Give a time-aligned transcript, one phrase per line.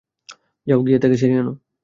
[0.67, 1.53] যাও, গিয়ে তাকে ছাড়িয়ে আনো।